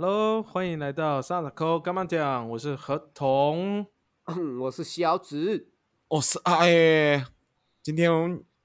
[0.00, 2.48] Hello，欢迎来到萨拉科干嘛讲？
[2.50, 3.84] 我是何童。
[4.62, 5.72] 我是小紫。
[6.06, 7.26] 我是哎，
[7.82, 8.08] 今天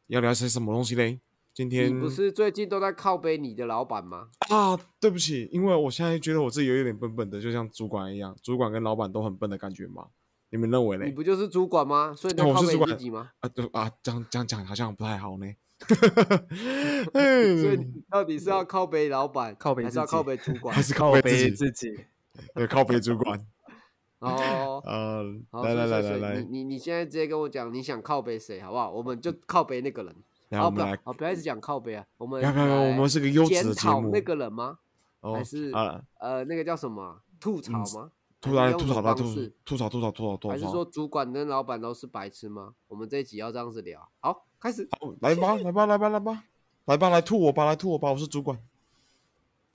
[0.05, 1.19] 要聊些什么东西嘞？
[1.51, 4.27] 今天你不是最近都在靠背你的老板吗？
[4.51, 10.09] 啊，对不起，因为我现在觉得我自己有一点笨笨的，就像主管一样，主管跟老板都很笨的感觉嘛。
[10.51, 11.07] 你们认为嘞？
[11.07, 12.13] 你不就是主管吗？
[12.15, 13.31] 所以你靠背我是主管自己吗？
[13.39, 15.47] 啊，对啊，这样这样讲好像不太好呢。
[17.13, 20.81] 所以你到底是要靠背老板，靠背还是要靠背主管还？
[20.81, 22.05] 是靠背自己，自己。
[22.55, 23.39] 对，靠背主管。
[24.19, 28.89] 哦，呃，好，来来来来来，你你你现在直接跟我讲你想靠背谁，好不好？
[28.89, 30.15] 我们就靠背那个人。
[30.51, 34.21] 好，不要然后我们来，好，不要一直讲靠背啊，我们不要不要，我来们是个优质检的节目讨那。
[34.21, 34.77] 个人吗？
[35.21, 37.17] 哦还是啊，呃，那个叫什么啊？
[37.39, 38.11] 吐槽嗯吗？
[38.39, 39.23] 吐槽吐槽吐槽
[39.65, 40.49] 吐槽吐槽吐槽。
[40.49, 42.73] 还是说主管跟老板都是白痴吗？
[42.87, 44.09] 我们这一集要这样子聊。
[44.19, 44.87] 好，开始。
[44.97, 46.43] 好，来吧， 来吧，来吧，来吧，
[46.85, 48.57] 来吧，来吐我吧，来吐我吧，我是主管。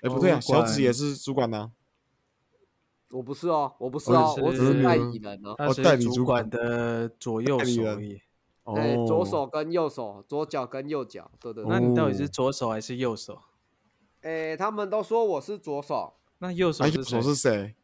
[0.00, 1.70] 哎，不对啊，小紫也是主管呐。
[3.10, 5.54] 我不是哦，我不是哦哦，我只是是代理人哦。
[5.84, 8.18] 代理主管管的左右手而已。
[8.74, 11.70] 对，哦，左手跟右手，左脚跟右脚，对对对。
[11.70, 13.38] 那你到底哦是左手还是右手？
[14.22, 17.20] 哎，他们都说我是左手，那右手哎，是谁？
[17.20, 17.74] 是谁？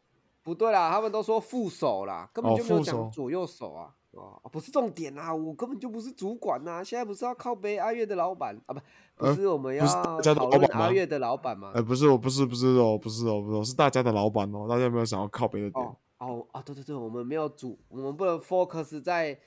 [0.43, 3.95] 不对啦，他们都说副手啦，根本哦就没有讲左右手啊。
[4.15, 8.81] 哦，不是重点啊，我根本就不是主管呐、现在不是要靠背阿月的老板啊，不，
[9.17, 11.73] 不呃是我们要讨论老板阿月的老板吗？
[11.75, 14.67] 哎，不是我，不是，不是哦，不是哦，不是哦，是大家的老板哦。
[14.69, 15.97] 大家有没有想要靠背的点哦？
[16.19, 19.39] 哦啊，对对对，我们没有主，我们不能 focus 在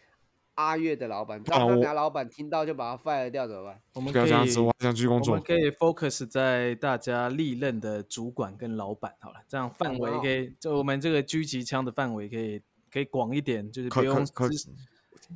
[0.56, 3.82] 阿月的老板，这样啊我那等下老板听到就把他 fire 掉怎么办？
[3.94, 5.44] 我们可以不要这样子，我还想继续工作我们。
[5.46, 12.62] 可以 focus 在大家历任的主管跟老板好了，这样范围哦可以，就我们这个狙击枪的范围可以
[12.98, 14.70] 可以广一点，就是可不用可可只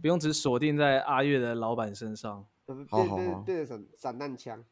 [0.01, 2.43] 不用只锁定在阿月的老板身上。
[2.89, 4.63] 好好好变成散散弹枪，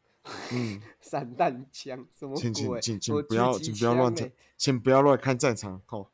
[0.53, 2.81] 嗯， 散弹枪什么请请鬼？
[2.81, 6.09] 请请不要请不要乱枪欸，请不要乱看战场好。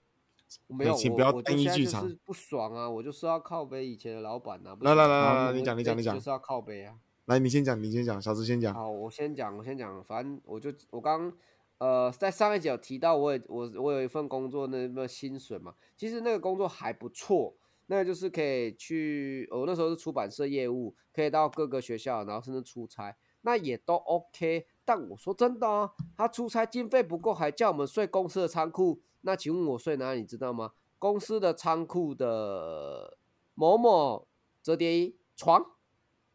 [0.67, 2.89] 没有，请我不要单一剧场就是不爽啊！
[2.89, 4.75] 我就是要靠背以前的老板啊！
[4.81, 6.95] 来来来来来你讲你讲你讲就是要靠背啊！
[7.25, 8.73] 来，你先讲，你先讲，小智先讲。
[8.73, 11.31] 好，我先讲，我先讲，反正我就我刚
[11.77, 17.55] 呃在上一集有提到我也，我我有一份工作，那那薪水嘛，其实那个工作还不错，
[17.87, 24.67] 那个就是可以去，我那时候是出版社业务，可以到各个学校，然后甚至出差，那也都 OK。
[24.83, 30.73] 但我说真的啊，他出差经费不够，还叫我们睡公司的仓库，那请问我睡哪里，你知道吗？
[30.97, 33.17] 公司的仓库的
[33.53, 34.27] 某某
[34.63, 35.61] 折叠衣床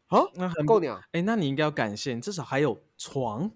[0.07, 3.51] 啊，那够鸟，哎，那你应该要感谢，至少还有床，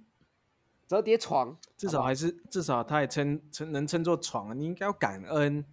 [0.88, 5.66] 折叠床，至少还是至少它也称称能称作床啊，你应该要感恩。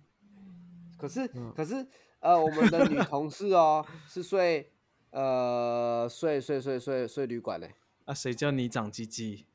[0.98, 1.86] 可是、嗯可是
[2.20, 4.72] 呃，我们的女同事哦 是睡
[5.10, 7.74] 呃睡睡睡睡睡旅馆嘞，
[8.04, 9.46] 啊，谁叫你长鸡鸡？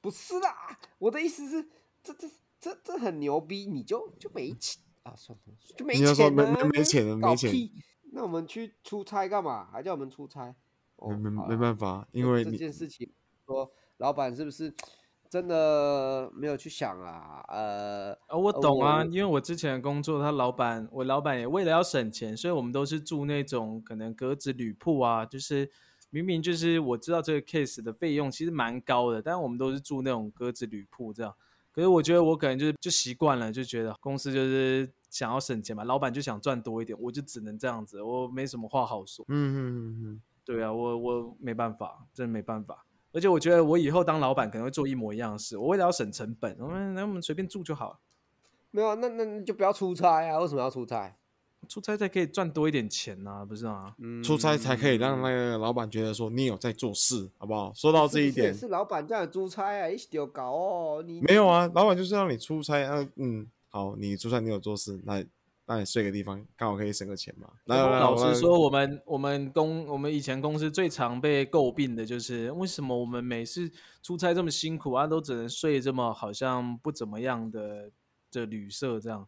[0.00, 1.68] 不是啦，我的意思是
[2.02, 2.28] 这这
[2.58, 7.72] 这这很牛逼，你就就没钱啊，算了，就没你要说没钱了，没没钱了没钱屁
[8.12, 9.68] 那我们去出差干嘛？
[9.70, 10.54] 还叫我们出差？
[10.96, 13.10] 哦没没没办法，因为这件事情，
[13.46, 14.74] 说老板是不是
[15.28, 17.44] 真的没有去想啊？
[17.48, 25.70] 呃，哦，我呃懂啊，因为我之前的工作，他老板，我老板也为了要省钱，所以我们都是住那种可能格子旅铺啊，就是
[26.08, 31.32] 明明就是我知道这个 case 的费用其实蛮高的，但我们都是住那种格子旅铺这样。
[31.70, 39.24] 可是我觉得我可能就是就习惯了，就觉得公司就是想要省钱嘛，老板就想赚多一点，我就只能这样子，我没什么话好说。
[39.28, 42.84] 嗯嗯嗯嗯，对啊，我我没办法，真的没办法。
[43.12, 47.98] 而且我觉得我以后当老板可能会做一模一样的事，我为了要省成本，我们那我们随便住就好了。
[48.70, 50.38] 没有啊，那那那就不要出差啊！
[50.38, 51.16] 为什么要出差？
[51.68, 53.94] 出差才可以赚多一点钱呐、不是吗？
[53.98, 57.72] 嗯出差才可以让那个老板觉得说你有在做事，好不好？
[57.74, 61.04] 说到这一点，是老板叫你出差啊，一起丢搞哦。
[61.04, 65.24] 你没有啊，老板就是让你出差，啊，嗯，好，你出差你有做事，那
[65.70, 67.48] 那你睡个地方，刚好可以省个钱嘛。
[67.66, 73.70] 来来来，我老实说，我们我们公我们以前公司最常被诟病的就是为什么我们每次
[74.02, 77.88] 出差这么辛苦啊，都只能睡这么好像不怎么样的
[78.32, 79.24] 的旅社这样。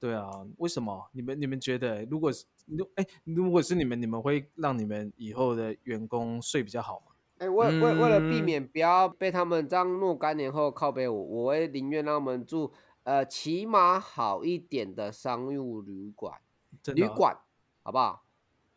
[0.00, 0.26] 对啊，
[0.56, 1.06] 为什么？
[1.12, 7.12] 你们你们觉得，如果是如哎，如果是你们，你们会让你们以后的员工睡比较好吗？
[7.36, 12.72] 哎、为为为了避嗯免不要被他们这样若干年后靠背我，我会宁愿让他们住
[13.04, 16.40] 呃起码好一点的商务旅馆，
[16.82, 17.38] 真的哦旅馆
[17.82, 18.24] 好不好？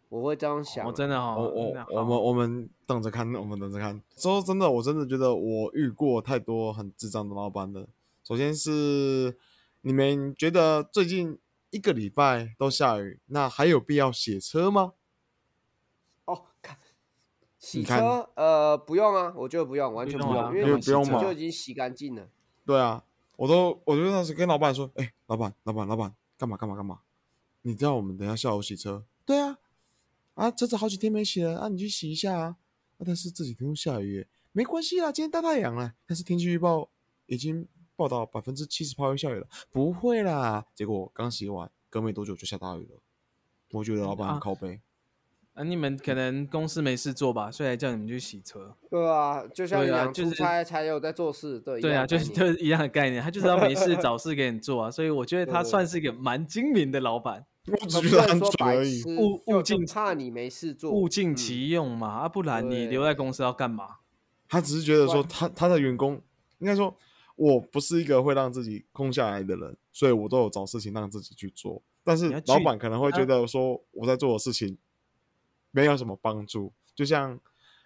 [0.09, 4.01] 我会这样想我、哦，真的哦，我我我们我们等着看，我们等着看。
[4.15, 7.85] 说真的，我真的觉得我遇过太多很智障的老板了。
[8.23, 9.37] 首先是
[9.81, 11.37] 你们觉得最近
[11.71, 14.93] 一个礼拜都下雨，那还有必要洗车吗？
[16.23, 16.77] 哦，看
[17.59, 22.29] 洗车呃不用啊，我觉得不用，完全不用，不用啊因为因为不用嘛洗车就已经洗干净了。
[22.65, 23.03] 对啊，
[23.37, 26.99] 我都我就当时跟老板说，哎、老板，老板，老板，干嘛干嘛干嘛？
[27.61, 29.05] 你知道我们等一下下午洗车？
[29.25, 29.57] 对啊，
[30.33, 32.57] 啊，车子好几天没洗了，啊，你去洗一下啊。
[32.97, 35.93] 啊，但是这几天都下雨，没关系啦，今天大太阳了。
[36.05, 36.89] 但是天气预报
[37.27, 40.65] 已经报道百分之七十八会下雨了，不会啦。
[40.73, 42.99] 结果刚洗完，隔没多久就下大雨了。
[43.69, 44.73] 我觉得老板靠背。
[44.75, 44.79] 啊，
[45.63, 48.75] 你们可能公司没事做吧，所以才叫你们去洗车。
[48.89, 59.01] 对啊，就像你讲，对啊就是出差才有在做事，对，一对啊，就是就是一样的概念，他就是要没事找事给你做啊，所以我觉得他算是一个蛮精明的老板，我只他不觉得很能说白蠢而已。
[59.01, 63.87] 痴物就物尽就怕你没事做，物尽嗯其用嘛，啊，不然你对留在公司要干嘛？
[64.49, 66.21] 他只是觉得说对他他的员工
[66.59, 66.95] 应该说，
[67.35, 71.81] 我不是一个会让自己空下来的人，所以我都有找事情让自己去做。
[72.03, 74.77] 但是老板可能会觉啊得说我在做的事情
[75.77, 77.39] 没有什么帮助，就像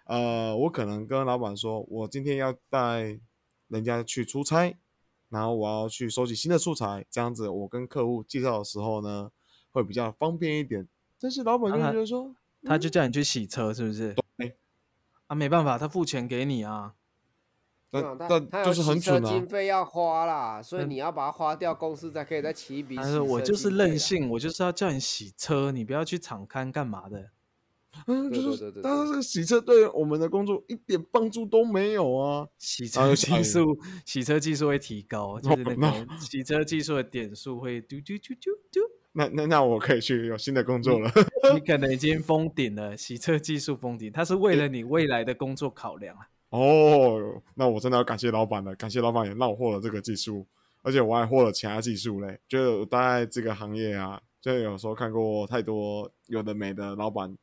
[0.06, 3.18] 呃，我可能跟老板说，我今天要带
[3.68, 4.74] 人家去出差，
[5.28, 9.30] 然后我要去收集新的素材，这样子我跟客户介绍的时候呢，
[9.72, 10.88] 会比较方便一点。
[11.20, 12.34] 但是老板就觉得说，
[12.64, 14.14] 他就叫你去洗车，是不是？
[14.38, 14.56] 对。
[15.26, 16.94] 啊，没办法，他付钱给你啊。
[17.90, 19.46] 对啊但但就是很洗车蠢啊经。
[19.46, 23.68] 费要花啦，所以嗯你要把它花掉，公司才可以再起一笔但是我就是。
[23.68, 27.30] 任性，我就是要叫你洗车，你不要去厂刊干嘛的。
[28.06, 32.46] 嗯，就是，但是这个洗车对我们的工作一点帮助都没有啊。
[32.58, 38.80] 洗车技术，洗车技术会提高，就是那那个洗车技术的点数会嘟嘟嘟嘟嘟。
[39.12, 41.12] 那那那我可以去有新的工作了。
[41.54, 46.26] 你可能已经封顶了，洗车技术封顶，它是为了你未来的工作考量啊。
[46.48, 50.46] 哦，那我真的要感谢老板了，感谢老板也让我获了这个技术，
[50.82, 52.40] 而且我还获了其他技术嘞。
[52.48, 57.36] 就我待在这个行业啊，就有时候看过太多有的没的老板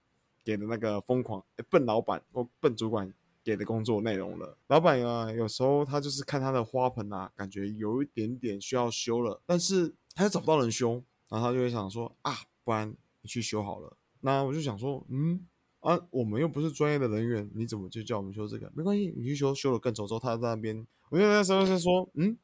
[0.50, 3.13] 给的那个疯狂、诶笨老板或笨主管
[3.44, 4.57] 给的工作内容了。
[4.66, 12.92] 老板啊，有时候他就是看他的花盆啊，感觉有一点点需要修了，但是他又找不到人修，然后他就会想说啊，不然
[13.22, 13.96] 你去修好了。
[14.22, 15.46] 那我就想说，嗯，
[15.81, 18.72] 啊，我们又不是专业的人员，你怎么就叫我们修这个？
[18.74, 22.36] 没关系，你去修，修了更丑之后，他在那边，我就那时候就说，嗯，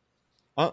[0.53, 0.71] 啊，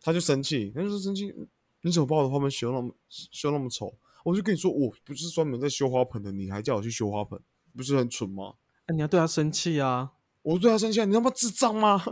[0.00, 1.34] 他就生气，他就说生气，
[1.80, 3.92] 你怎么把我的花盆修那么修那么丑？
[4.24, 7.40] 我就跟你说，我不是专门在修花盆的，你还叫我去修花盆，
[7.76, 8.54] 不是很蠢吗？
[8.86, 10.12] 那、你要对他生气啊！
[10.42, 12.02] 我对他生气啊，你他妈智障吗？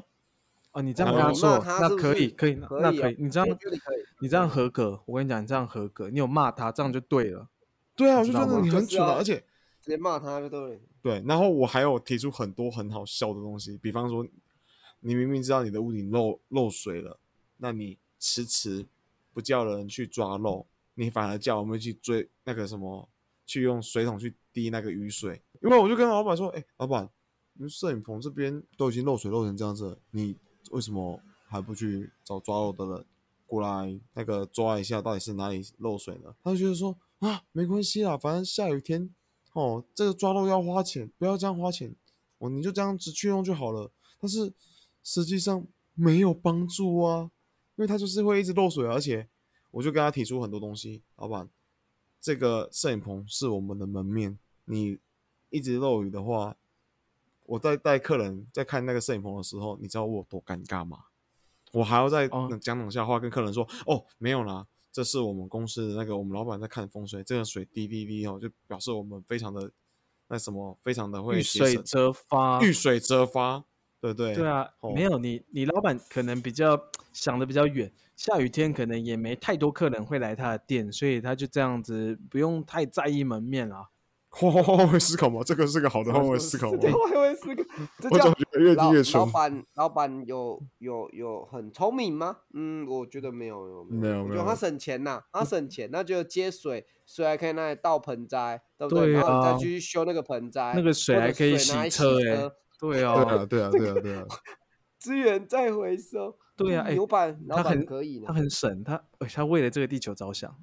[0.72, 3.58] 啊，你这样跟他说，他那可以，可以，那可以啊那可以，你这样
[4.20, 7.48] 你这样合格，我跟你讲，你这样合格，你有骂他，这样就对了。
[7.94, 9.36] 对啊，我就觉得你很蠢啊，而且
[9.80, 10.80] 直接骂他就对了。
[11.00, 14.26] 对，然后我还有提出很多很好笑的东西，比方说，
[15.00, 17.18] 你明明知道你的屋顶漏漏水了，
[17.56, 18.86] 那你迟迟
[19.32, 23.08] 不叫人去抓漏，你反而叫我们去追那个什么，
[23.46, 25.40] 去用水桶去滴那个雨水。
[25.62, 27.08] 因为我就跟老板说，哎、老板，
[27.54, 30.36] 你摄影棚这边都已经漏水漏成这样子，你
[30.70, 33.06] 为什么还不去找抓漏的人
[33.46, 36.34] 过来那个抓一下，到底是哪里漏水呢？
[36.42, 39.08] 他就觉得说啊，没关系啦，反正下雨天
[39.52, 41.94] 哦，这个抓漏要花钱，不要这样花钱，
[42.38, 43.90] 哦，你就这样子去用就好了。
[44.20, 44.52] 但是
[45.02, 47.30] 实际上没有帮助啊，
[47.76, 49.28] 因为它就是会一直漏水，而且
[49.76, 51.50] 我就跟他提出很多东西，老板，
[52.18, 54.98] 这个摄影棚是我们的门面，你
[55.50, 56.56] 一直漏雨的话，
[57.44, 61.04] 我在带客人在看那个摄影棚的时候，你知道我有多尴尬吗？
[61.72, 69.70] 我还要再哦讲冷笑话跟客人说，哦，没有啦，这是我们公司的那个我们老板在看风水，这个水滴滴滴哦，就表示我们非常的
[70.28, 73.62] 那什么，非常的会遇水则发，遇水则发，
[74.00, 74.34] 对不对？
[74.36, 76.80] 对啊，哦没有你，你老板可能比较
[77.12, 83.90] 想的比较远，下雨天可能也没太多客人会来他的店，所以他就这样子不用太在意门面了。
[84.30, 86.78] 换位思考嘛，这个是个好的换位思考嘛。
[87.10, 87.62] 换位思考，
[88.00, 89.26] 这叫我总觉得越老听越蠢老。
[89.26, 92.38] 板老板有有有很聪明吗？
[92.52, 99.06] 嗯，我觉得没有，有没有没有我觉得他省钱呐，他省钱，那就接水，水还可以拿来倒盆栽，对不对？
[99.06, 102.18] 对然后再去修那个盆栽，那个水还可以洗车
[102.78, 104.24] 对啊，对啊，对啊，对啊。
[104.98, 106.36] 资源再回收。
[106.56, 110.56] 对啊，哎、牛板老他很板可以呢他，很省，他哎他为了这个地球着想。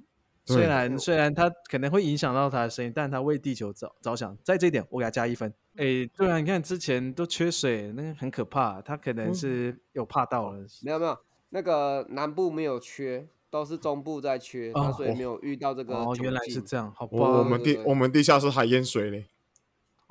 [0.46, 5.50] 虽然虽然他可能会影响到他的生意，但他为地球着着想，在这一点我给他加一分。
[5.78, 10.66] 哎，对啊，你看之前都缺水，那个很可怕，他可能嗯是有怕到了。
[10.82, 11.18] 没有没有，
[11.52, 17.18] 那个南部没有缺，都是中部在缺，所以没有遇到这个哦，原来是这样，好吧。
[17.18, 19.28] 我我们地我们地下室还淹水嘞。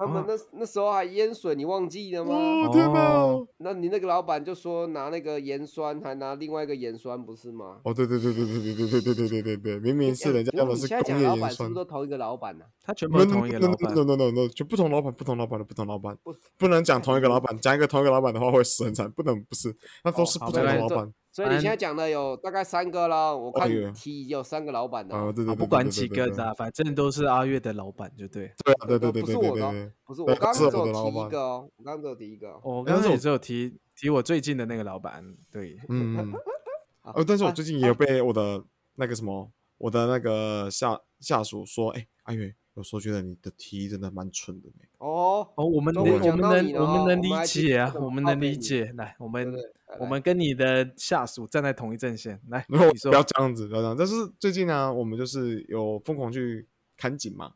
[0.04, 2.34] 他们那那时候还淹水，你忘记了吗？
[2.34, 3.00] 哦天哪！
[3.12, 7.78] 哦那你那个老板就说拿那个盐酸，还拿另外一个盐酸，不是吗？
[7.84, 11.74] 哦，对对对对对对对对对对对对对，明明是人家哎用的是你现在讲工业盐酸老板是不是。
[11.74, 21.12] 都同一个老板呢、他全部都同一个老板 no no no no no，就不同老板，不同老板的不同老板不，不能讲同一个老板，讲一个同一个老板的话会死很惨，不能不是，那都是哦不同的老板。
[21.32, 28.52] 所以你现在讲的有大概三个了，我看提有三个老板的啊，哦，对对对，啊不管几个的啊，反正都是阿月的老板，就对。
[28.62, 32.60] 对啊对对呃对对不是我的哦对对对，不是我刚刚只有提一个哦，我刚刚只有提一个哦。
[32.62, 36.32] 我但是我刚刚也只有提提我最近的那个老板，对，嗯，
[37.00, 38.62] 好呃，但是我啊最近也有被我的
[38.96, 44.84] 那个什么，我的那个下下属说，哎，阿月，有时候觉得你的题真的蛮蠢的呢。
[44.98, 48.92] 哦，哦，我们能我们能我们能理解啊，我们能理解。
[48.96, 49.54] 来，我们
[49.98, 52.40] 我们跟你的下属站在同一阵线。
[52.48, 53.96] 来，然后你说不要这样子，不要这样。
[53.96, 57.54] 但是最近呢，我们就是有疯狂去看景嘛。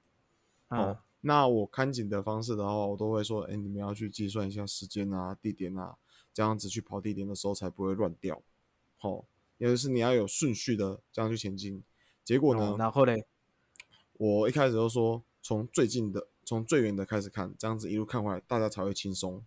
[0.68, 5.96] 哦啊，，那我看景的方式的话，我都会说，哎，你们要去计算一下时间啊、地点啊，
[6.35, 8.42] 这样子去跑地点的时候才不会乱掉。
[8.99, 9.25] 好、
[9.56, 11.82] 也就是你要有顺序的这样去前进。
[12.25, 13.25] 结果呢，哦然后嘞，
[14.18, 19.42] 我一开始就说从最近的、从最远的开始看，这样子一路看回来，大家才会轻松，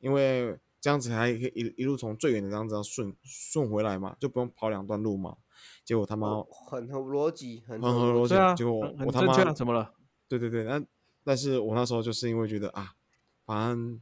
[0.00, 5.36] 因为这样子还可以一一路从最远的这样子顺顺回来嘛，就不用跑两段路嘛。
[5.84, 8.74] 结果他妈哦很合逻辑，很很合逻辑结果
[9.04, 9.92] 我他妈怎么了？
[10.28, 10.80] 对对对，那
[11.24, 12.94] 但是我那时候就是因为觉得啊，
[13.44, 14.00] 反正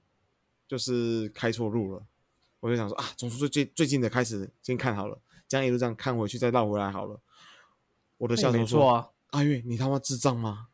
[0.69, 2.05] 就是开错路了，
[2.61, 7.19] 我就想说啊，从最最最近的开始先看好了，这样一路这样看回去再绕回来好了。
[8.19, 10.69] 我的那也没下属说错啊，阿月，你他妈智障吗？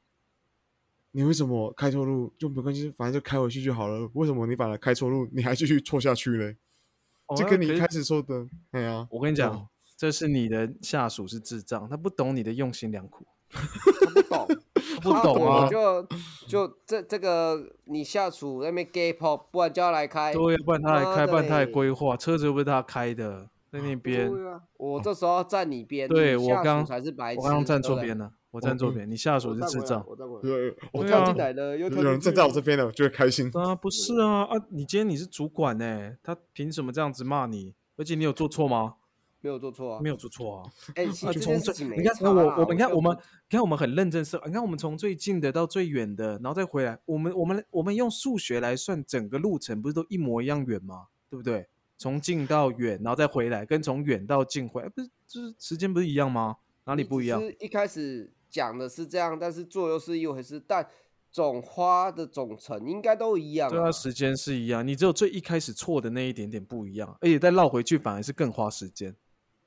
[1.13, 4.09] 你为什么开错路就没关系，反正就开回去就好了。
[4.15, 6.57] 为什么你反而开错路，你还继续错下去嘞？
[7.27, 14.49] 哦那可是就跟你一开始说的，哎呀，我跟你讲哦，这是你的下属是智障，他不懂你的用心良苦， 他不懂，
[15.01, 15.69] 他不懂啊。
[15.69, 16.07] 就
[16.49, 20.33] 就这这个你下属那边 gay pop，不然叫他来开。
[20.33, 24.29] 对，不然他来开，不然他来规划，车子又不是他开的，在那边。
[24.47, 27.41] 啊，我这时候站你边，对我刚才是白痴。
[27.41, 30.05] 我刚刚站错边了，我站错嗯边，你下属我站回来是智障。
[30.07, 33.51] 我站回来，对，我我跳进来了，又跳有人站在我这边了，我就会开心。
[33.55, 34.51] 啊，不是啊啊！
[34.69, 37.75] 你今天你是主管呢、他凭什么这样子骂你？
[37.97, 38.97] 而且你有做错吗？
[39.41, 40.09] 没有做错啊没。
[40.09, 40.71] 有做错啊。
[40.95, 51.07] 哎，从最你看，我我们看我们你看我们很认真是，你看我们从最近的到最远的，然后再回来，我们我们我们用数学来算整个路程，不是都一模一样远吗？
[51.31, 51.67] 对不对？
[51.97, 56.57] 从近到远，然后再回来，跟从远到近回来，不是就是时间不是一样吗？
[56.85, 57.41] 哪里不一样？
[57.41, 60.87] 只是一开始讲的是这样，但是做又是一回事，但
[61.31, 69.17] 总花的总成应该都一样对啊，时间是一样，你只有最一开始错的那一点点不一样，而且再绕回去反而是更花时间。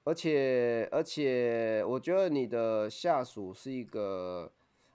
[0.04, 4.52] 而且而且，我觉得你的下属是一个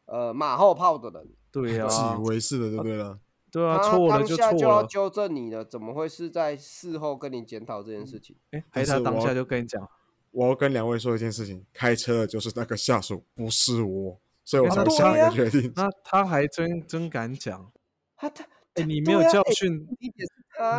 [0.07, 3.19] 呃马后炮的人，对啊自啊以，为是的，对不对了？
[3.51, 4.87] 对啊，他错就错下就要了。
[4.87, 8.37] 纠正你了，怎么会是在事后跟你检讨这件事情？
[8.53, 9.83] 哎，还是他当下就跟你讲，
[10.31, 15.73] 我要跟两位说一件事情，开车的就是那个下属，不是我，所以我哎才对下一个决定。
[15.77, 17.71] 那他还真真敢讲。
[18.17, 18.45] 他他
[18.75, 19.89] 哎，你没有教哎训，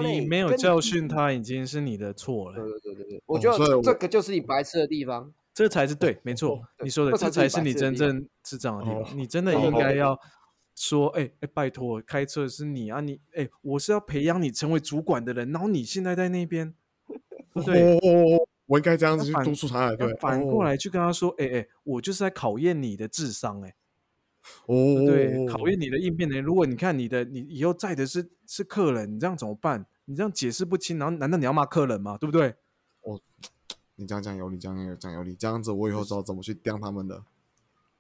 [0.02, 2.56] 你没有教训他，已经是你的错了。
[2.56, 5.34] 对对对对，我觉得这个就是你白痴的地方。
[5.54, 9.18] 这才是对，没错，你说的，这才是你真正智障的地哦方。
[9.18, 10.18] 你真的哦应该要
[10.76, 16.74] 说，哎哎，拜托，开车是你啊，你哎，我是要培养你成为主管的人，然后你现在在那边，
[17.08, 17.18] 对
[17.54, 17.82] 不对？
[17.82, 23.76] 哦哦哦，我应该这样子去督促他，对要，反过哦来去跟他说，哎哎，我就是在考验你的智商，哎。
[24.66, 26.42] 哦，对，考验你的应变能力。
[26.42, 29.86] 如果你看你的，你以后载的是是客人，你这样怎么办？
[30.06, 32.18] 你这样解释不清，然后难道你要骂客人吗？
[32.18, 32.56] 对不对？
[33.02, 33.20] 哦
[33.98, 37.24] 你这样讲有理，这样有讲有理，这样子我以后知道怎么去刁他们的。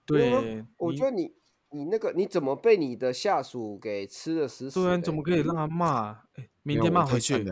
[0.05, 1.33] 对我觉得你
[1.71, 4.85] 你那个你怎么被你的下属给吃的死死的？
[4.85, 6.11] 对啊，你怎么可以让他骂？
[6.35, 7.45] 哎，明天骂回去。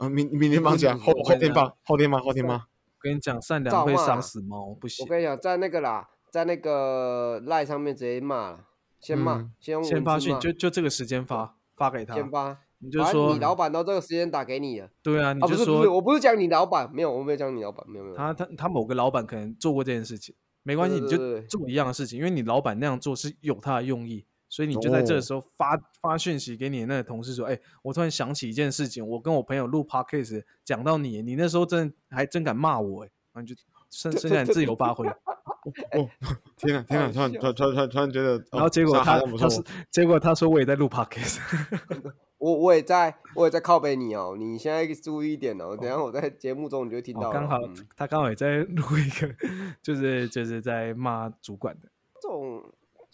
[0.00, 0.08] 啊！
[0.08, 2.54] 明明天帮讲，后后天放，后天骂，后天骂。
[2.54, 5.08] 我跟你讲，善良会杀死猫，不行我。
[5.08, 8.64] 跟你讲，在那个啦，在那个赖上面直接骂了，
[8.98, 33.54] 先骂，嗯先用先发讯，就就这个时间发发给他，先发，你就说你老板到这个时间打给你了对啊，你啊，就说我不是讲你老板，没有，我没有讲你老板，没有没有，他他他某个老板可能做过这件事情，没关系，你就做一样的事情，因为你老板那样做是有他的用意，所以你就在这时候发、发讯息给你的那个同事说，哎、我突然想起一件事情，我跟我朋友录 podcast 讲到你，你那时候真的还真敢骂我、哎，然后你就
[33.88, 35.06] 剩剩下你自由发挥，
[35.92, 36.10] 哦，
[36.58, 37.10] 天啊天啊！
[37.12, 41.38] 突然突然突然突然觉得，然后结果哦他他是结果他说我也在录 podcast，
[42.38, 49.32] 我我也在，我也在靠背你哦，你现在注意一点哦，等一下我在节目中你就会听到了，哦刚好嗯他刚好也在录一个，
[49.82, 51.88] 就是就是在骂主管的，
[52.20, 52.62] 这种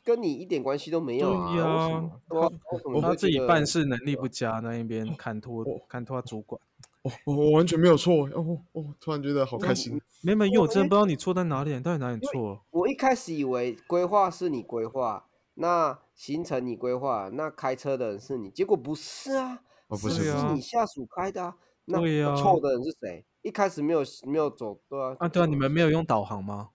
[0.07, 6.61] 跟你一点关系都没有啊，对呀为什么对啊为什么他自己办事能力不佳，那一边看拖哦看拖主管。
[7.03, 10.01] 哦，我我完全没有错哦哦，突然觉得好开心。
[10.23, 12.61] 没有，没有，因为我真的不知道你错在哪里，你到底哪里错了？
[12.71, 21.57] 我一开始以为规划是你规划，那行程你规划，那开车的人是你，结果不是啊，哦不是是啊是你下属开的啊。
[21.87, 23.25] 那对呀错的人是谁？
[23.43, 26.71] 一开始没有没有走，对啊，啊，对啊，你们没有用导航吗？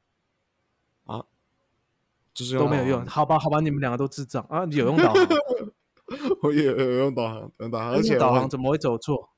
[2.33, 4.65] 就是都没有用，好吧，好吧，你们两个都智障啊！
[4.71, 5.27] 有用导航，
[6.41, 9.29] 我也有用导航，用导航，而且导航怎么会走错？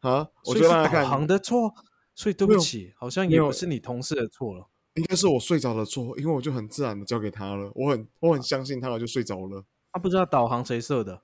[0.00, 1.74] 啊，我所以是导就让他看，航的错，
[2.14, 4.66] 所以对不起，好像也不是你同事的错了。
[4.94, 11.22] 应该是我睡着的错，因为我就很自然的交给他了，我很我很相信他，我就睡着了他不知道导航谁设的，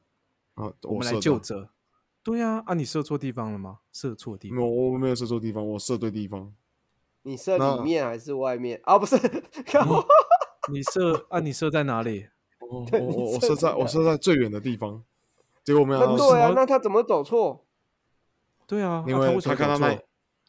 [0.55, 0.73] 啊。
[0.83, 1.69] 我们来就责。
[2.23, 3.79] 对呀，啊，你设错地方了吗？
[3.93, 4.57] 设错地方。
[4.59, 6.53] 没有，我没有设错地方，我设对地方。
[7.23, 8.99] 你设里面还是外面啊？
[8.99, 9.17] 不是，
[9.67, 10.03] 看我
[10.73, 11.41] 你设啊？
[11.41, 12.29] 你设在哪里？
[12.61, 15.03] 我我我设设在我设在最远的地方，
[15.65, 17.67] 结果没想那到对啊什，么那他怎么走错？
[18.67, 19.99] 对啊，因为啊他看到那？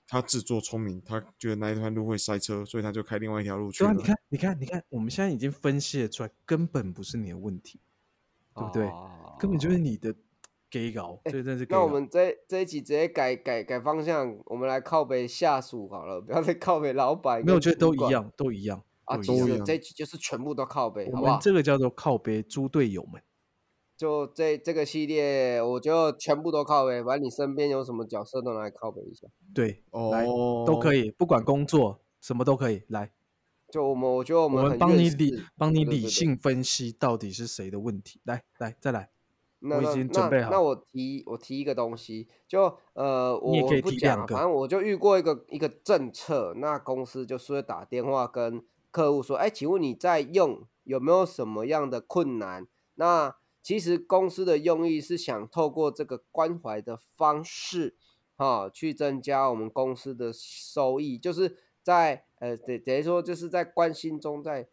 [0.08, 3.98] 他自作聪明，他觉得那一段路会塞车，所以他就开另外一条路去对啊，了。
[3.98, 7.80] 你看，你看，你看，我们现在已经分析了出来，根本不是你的问题，
[8.54, 8.88] 对不对？
[8.88, 10.14] 哦根本就是你的
[10.70, 11.78] gay 搞，这真的是 gay 搞。
[11.78, 17.44] 那我们这这一集直接改改改方向，我们来靠北下属好了，不要再靠北老板。
[17.44, 19.18] 没有，我觉得都一样，都一样，啊。
[19.18, 19.38] 都一样。
[19.38, 21.24] 其实都一样这就是全部都靠背，好不好？
[21.24, 23.22] 我们这个叫做靠背猪队友们。
[23.98, 29.28] 就这这个系列，我就全部都靠背，反正你身边有什么角色都来靠背一下。
[29.54, 33.12] 对，来哦，都可以，不管工作什么都可以来，
[33.70, 38.20] 就我们，我觉得我我们帮你理帮你对对对理性分析到底是谁的问题。
[38.24, 39.12] 来来，再来，
[39.60, 52.68] 我已经准备好那那我提我提一个东西，就呃，我也可以提两个反正我就遇过一个一个政策，那公司就是会打电话跟客户说，哎，请问你在用有没有什么样的困难？
[52.96, 57.96] 那其实公司的用意是想透过这个关怀的方式，
[58.36, 64.68] 哈、去增加我们公司的收益，就是在呃等等于说就是在关心中在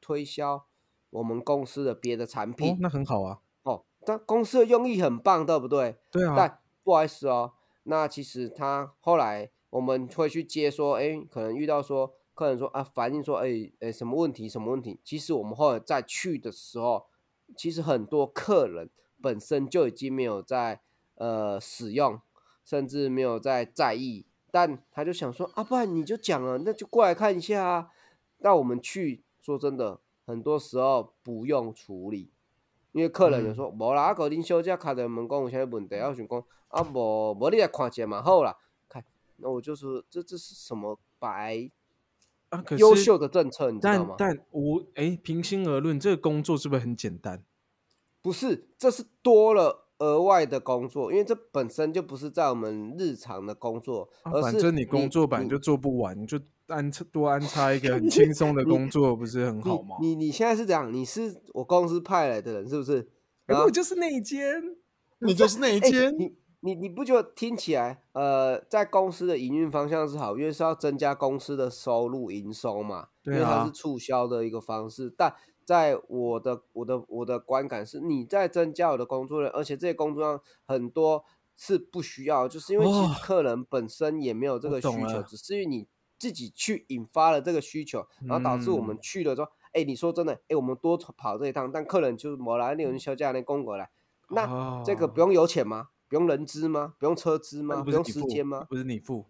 [0.00, 0.64] 推销
[1.10, 3.40] 我们公司的别的产品哦，那很好啊。
[3.64, 5.96] 哦，但公司的用意很棒，对不对？
[6.10, 7.52] 对啊，但不好意思哦，
[7.82, 14.98] 那其实他后来我们会去接说，哎，可能遇到说客人说啊，反映说，哎哎什么问题什么问题？
[15.04, 17.04] 其实我们后来再去的时候，
[17.54, 18.88] 其实很多客人
[19.20, 20.80] 本身就已经没有在
[21.16, 22.18] 呃使用，
[22.64, 27.90] 甚至没有在在意，但他就想说啊，不然你就讲了，那就过来看一下啊。
[28.38, 32.32] 那我们去，说真的，很多时候不用处理。
[32.92, 38.56] 因为客人就说无啦，啊，个恁小姐敲电门讲有啥问题，啊我想讲啊，无无你来看一下嘛，好啦，
[38.88, 39.04] 看，
[39.36, 41.70] 那我就说这这是什么白
[42.50, 44.14] 啊，可优秀的政策，你知道吗？
[44.18, 47.42] 但但我哎，平心而论，这个工作是不是很简单？
[48.22, 59.96] 不是，这是多了额外的工作，因为这本身就不是在我们日常的工作，啊而是反正你工作本来就做不完，你就安插多安插一个很 轻松的工作，不是很好吗？
[60.00, 63.08] 你你你现在是这样，你是我公司派来的人，是不是？
[63.46, 64.62] 我就是那一间，
[65.20, 75.12] 你就是那一哎间，你你你不觉得听起来，呃，在公司的营运方向是好，因为是要增加公司的收入营收嘛，因对啊为它是促销的一个方式。
[75.16, 81.24] 但在我的我的我的观感是，你在增加我的工作量，而且这些工作量很多
[81.56, 93.90] 是不需要，就是因为其哦实客人本身也没有这个需求，只是因为你自己去引发了这个需求，然后导致我们嗯去了之后，哎、你说真的，哎、我们多跑这一趟，但客人就是某来那人休假那供过来。
[94.28, 95.88] 那这个不哦用油钱吗？
[96.10, 96.94] 不用人资吗？
[96.98, 97.76] 不用车资吗？
[97.76, 98.66] 不不用时间吗？
[98.68, 99.26] 不是你付，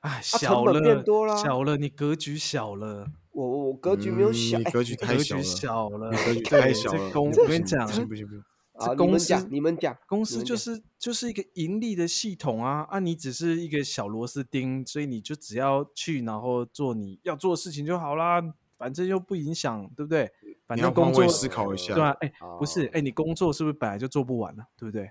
[0.00, 7.10] 哎，成小本变了，多了小了，你格局小了，我我我格局没有嗯小，格局格局太小了，你格局太小了。
[7.12, 12.98] 公，我跟你讲行不，行不行不行，啊，你这公司们讲，你们讲，公司就是就是一个盈利的系统啊啊！
[12.98, 18.42] 你只是一个小螺丝钉，所以你就只要去，然后做你要做的事情就好啦，
[18.76, 20.28] 反正又不影响，对不对？
[20.66, 25.08] 反正工作思考一下对啊，哎、不是，哦哎、你工作是不是本来就做不完了，对不对？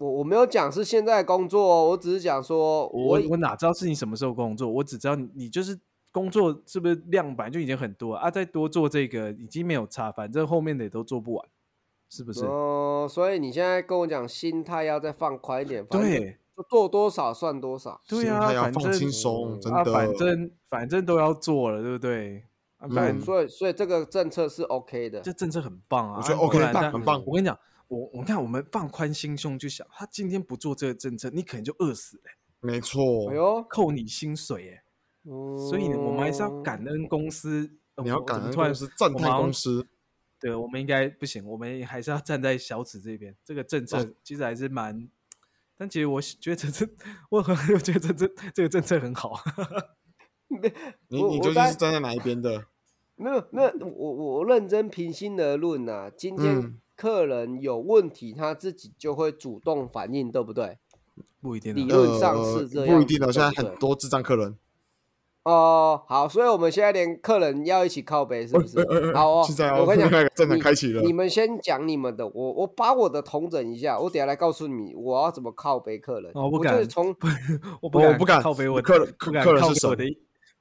[0.00, 4.66] 我我没有讲是现在工作哦，我只是讲说我我我哪知道是你什么时候工作？
[4.66, 5.78] 我只知道你你就是
[6.10, 8.30] 工作是不是量本来就已经很多啊？
[8.30, 11.46] 再多做这个已经没有差，反正后面的也都做不完，
[12.08, 12.46] 是不是？
[12.46, 18.00] 哦，所以你现在跟我讲心态要再放宽一点，对就做多少算多少。
[18.08, 19.92] 对啊，心态要反正放轻松，真啊，的。
[19.92, 22.42] 反正反正都要做了，对不对？
[22.78, 25.30] 啊，反嗯所以所以这个政策是 OK 的这。
[25.30, 27.58] 政策很棒啊，我觉得 OK，然但棒很棒我跟你讲，
[27.90, 32.22] 我我看我们放宽心胸去想，他今天不做这个政策，你可能就饿死了、
[32.60, 34.82] 没错哎，呦，扣你薪水哎、
[35.68, 37.68] 所以我们还是要感恩公司。
[38.02, 39.86] 你要感恩怎么突然公司，赞叹我们好像公司。
[40.38, 43.36] 对，我们应该不行，我们还是要站在小指这边。
[43.44, 45.10] 这个政策哦其实还是蛮，
[45.76, 46.88] 但其实我觉得这这，
[47.28, 49.34] 我很我觉得这这这个政策很好。
[51.08, 52.66] 你你究竟是站在哪一边的？
[53.16, 60.76] 没有，那我我认真平心而论呐、今天嗯客人有问题，他自己就会主动反应，对不对？
[61.40, 64.54] 不一定啊理论上是这样呃不一定的，子现在很多智障客人。
[65.44, 68.78] 哦，好，所以我们现在连客人要一起靠背，是不是？
[69.14, 76.30] 好哦，现在哦我跟你讲， 那个战场开启了你们先讲你们的，我我把我的同整一下，我等下来告诉你我要怎么靠背客人。
[76.34, 77.06] 我哦不敢就是从
[77.80, 80.16] 我不敢我不敢靠背我的客人客人是神靠背我的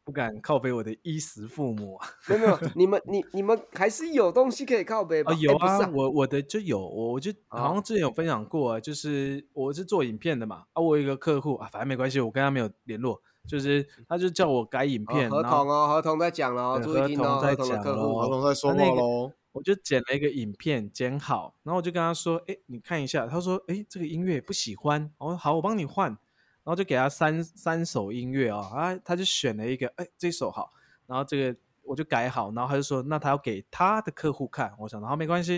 [0.09, 2.07] 不敢靠背我的衣食父母啊。
[2.27, 5.31] 没有没有，你们你你们还是有东西可以靠背吧？
[5.31, 19.31] 啊，有啊，我我的就有，我我就好像之前有分享过啊，就是我是做影片的嘛，啊，我有一个客户啊，反正没关系，我跟他没有联络，就是他就叫我改影片，哦合同哦，合同在讲了哦，注意听哦，合合同在讲合同在说他那个话喽。
[19.51, 26.15] 我就剪了一个影片，剪好，然后我就跟他说：“哎，你看一下。”他说：“哎，这个音乐不喜欢。”我说：“好，我帮你换。”
[26.63, 30.71] 然后就给他三三首音乐啊、啊，他就选了一个，哎，这首好，
[31.07, 35.53] 然后这个我就改好，然后他就说：“那他要给他的客户看。”我想，然后没关系，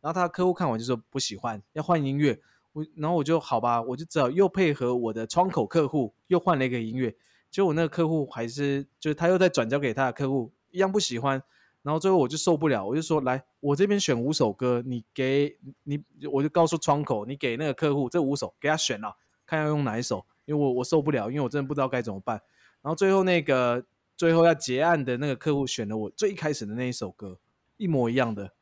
[0.00, 2.40] 然后他的客户看完就说不喜欢，要换音乐。
[2.72, 7.14] 我然后我就好吧，我就只好又配合我的窗口客户又换了一个音乐，
[7.50, 11.42] 结果我那个客户还是就是他又再转交给他的客户，一样不喜欢。
[11.82, 19.16] 然后最后我就受不了，我就说来，我这边选五首歌，你给你，我就告诉窗口，你给那个客户这五首给他选了，
[19.46, 22.40] 看要用哪一首，因为我我受不了，因为我真的不知道该怎么办。
[22.80, 23.84] 然后最后那个
[24.16, 27.38] 最后要结案的那个客户选了我最一开始的那一首歌，
[27.76, 28.52] 一模一样的，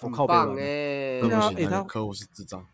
[0.00, 2.66] 我很靠背完了棒哎对，不起，对啊诶他那客户是智障。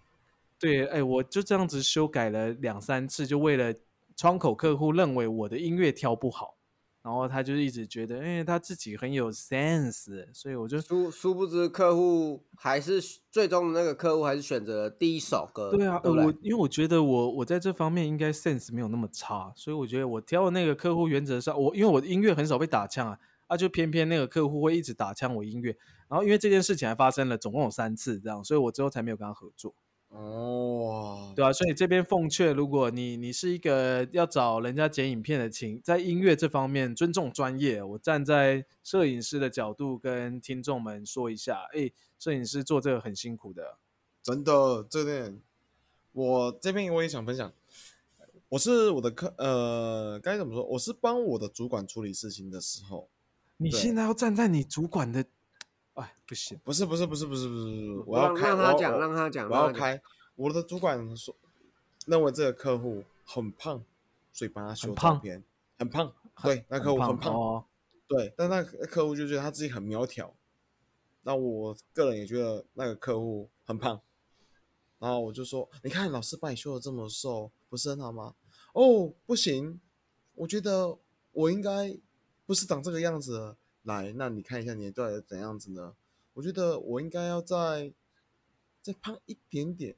[0.58, 3.74] 对，哎，我就这样子修改了两三次，就为了
[4.14, 6.58] 窗口客户认为我的音乐挑不好，
[7.02, 16.20] 然后他就一直觉得，因为，他自己很有 sense，所以我就殊殊不知客户还是最终的那个客户还是选择了第一首歌，对啊，对对？
[16.20, 25.74] 呃我因为我觉得我我在这方面应该 sense 没有那么差，所以我觉得我挑的那个客户原则上，我因为我的音乐很少被打枪啊，啊，就偏偏那个客户会一直打枪我音乐，
[26.06, 29.74] 然后因为这件事情还发生了总共有三次这样，所以我之后才没有跟他合作。
[30.10, 37.82] 哦，对啊，所以这边奉劝，如果你你是一个要找人家剪影片的，请在音乐这方面尊重专业。
[37.82, 43.78] 我站在摄影师的角度跟听众们说一下，哎，摄影师做这个很辛苦的。
[44.22, 45.40] 真的这点，
[46.12, 47.52] 我这边我也想分享。
[48.48, 50.64] 我是我的客，呃，该怎么说？
[50.64, 53.08] 我是帮我的主管处理事情的时候，
[53.58, 55.24] 你现在要站在你主管的，
[55.94, 59.72] 哎，不行，不是不是不是不是不是，不是我要让开，让他讲，让他讲，我要。
[59.72, 60.00] 开。
[60.36, 61.36] 我的主管说，
[62.06, 63.84] 认为这个客户很胖，
[64.32, 65.44] 所以帮他修照片，
[65.78, 66.10] 很胖。
[66.42, 67.64] 对，那客户很胖，哦。
[68.08, 70.34] 对，但那个客户就觉得他自己很苗条，
[71.22, 74.00] 那我个人也觉得那个客户很胖，
[74.98, 78.34] 然后我就说，你看老师把你修的这么瘦，不是很好吗？
[78.72, 79.78] 哦，不行，
[80.34, 80.96] 我觉得
[81.32, 81.98] 我应该
[82.46, 83.56] 不是长这个样子的。
[83.82, 85.94] 来，那你看一下你到底怎样子呢？
[86.34, 87.92] 我觉得我应该要再
[88.80, 89.96] 再胖一点点。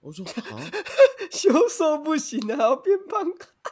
[0.00, 0.58] 我说好，
[1.30, 3.26] 修瘦不行啊，还要变胖。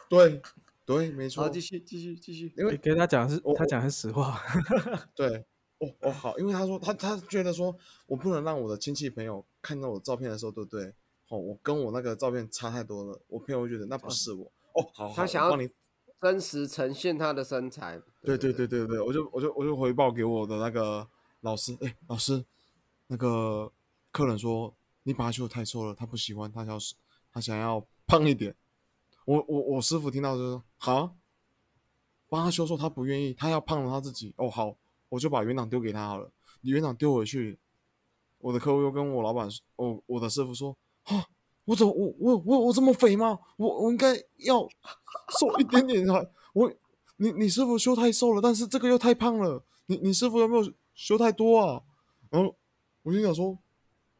[0.09, 0.41] 对
[0.85, 2.53] 对，没 错好，，继续继续继续。
[2.57, 4.39] 因为给他讲的是他讲的是实话，
[5.15, 5.45] 对，
[5.79, 7.75] 哦哦好，因为他说他他觉得说
[8.07, 10.93] 我不能让我的亲戚朋友看到我照片的时候，对不对？
[11.29, 14.51] 哦，我跟我那个照片差太多了，我朋友会觉得那不是我。
[14.73, 15.69] 哦，好，好他想要帮你。
[16.25, 18.01] 真实呈现他的身材。
[18.23, 21.07] 对对对对对，我就我就我就回报给我的那个
[21.41, 22.43] 老师，哎，老师，
[23.05, 23.71] 那个
[24.11, 26.79] 客人说你把他修的太瘦了，他不喜欢，他想要
[27.31, 28.55] 他想要胖一点。
[29.25, 31.15] 我我我师傅听到就说好，
[32.27, 34.33] 帮他修瘦，他不愿意，他要胖了他自己。
[34.37, 34.75] 哦，好，
[35.09, 36.31] 我就把园长丢给他好了。
[36.61, 37.59] 你园长丢回去，
[38.39, 41.27] 我的客户又跟我老板说，我我的师傅说，啊，
[41.65, 43.37] 我怎么我我我我这么肥吗？
[43.57, 44.67] 我我应该要
[45.39, 46.13] 瘦一点点才
[46.53, 46.71] 我。
[47.17, 49.63] 你你师傅修太瘦了，但是这个又太胖了。
[49.85, 51.81] 你你师傅有没有修太多啊？
[52.29, 52.53] 然后
[53.03, 53.57] 我就想说，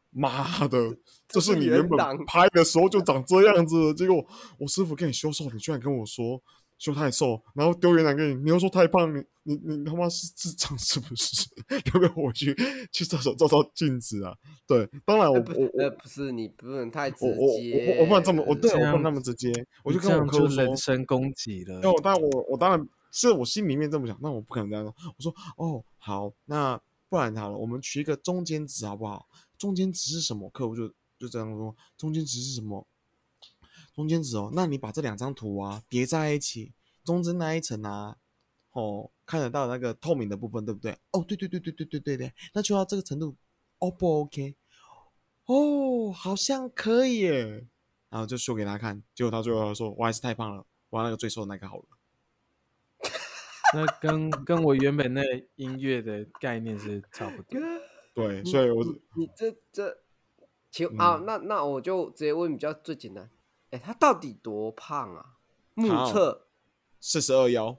[0.08, 0.96] 妈的，
[1.28, 4.24] 这是你原本拍的时候就长这样子，结果
[4.58, 6.40] 我师傅给你修瘦，你居然跟我说
[6.78, 11.48] 修太瘦，然后丢原档给你，你又说太胖，你你你他妈是智障是不是？
[11.92, 12.54] 要不要我去
[12.92, 14.34] 去厕所照照镜子啊？
[14.66, 17.94] 对，当然我呃不我呃不是你不能太直我我接。
[17.96, 19.50] 我我不能这么，我对我不能那么直接，
[19.82, 21.80] 我就跟我客户说，就人身攻击了。
[21.82, 24.94] 那我当然我我当然是我心里面这么想，但我不可能这样说。
[25.16, 29.26] 我说哦好，那不然好了，我们取一个中间值好不好？
[29.56, 30.50] 中间值是什么？
[30.50, 32.86] 客户就就这样说，中间值是什么？
[33.96, 38.18] 中间值哦，那你把这两张图啊叠在一起，中间那一层啊，
[38.72, 40.92] 哦看得到那个透明的部分，对不对？
[41.12, 43.34] 哦，对对对对对对对对，那就要这个程度
[43.78, 44.54] ，O 不 OK？
[45.46, 47.66] 哦，好像可以耶。
[48.08, 51.84] 然后就秀给他看，结果他最后他说我还是太胖了，我要那个最瘦的那个好了。
[53.74, 55.22] 那跟跟我原本那
[55.56, 57.60] 音乐的概念是差不多。
[58.14, 59.98] 对，所以我你你这这
[60.70, 63.28] 请啊，嗯那那我就直接问比较最简单，
[63.76, 65.36] 哎，他到底多胖啊？
[65.74, 66.46] 目好测
[66.98, 67.76] 四十二腰，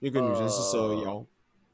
[0.00, 1.26] 一个女生四十二呃腰，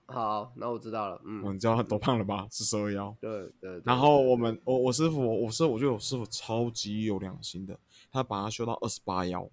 [0.07, 2.47] 好，那我知道了，嗯，哦你知道他多胖了吧？
[2.51, 3.16] 四十二腰。
[3.18, 3.83] 对对对。
[3.87, 7.79] 然后我们我我师傅，我师傅我觉得我师傅超级有良心的，
[8.12, 9.49] 他把他修到二十八腰，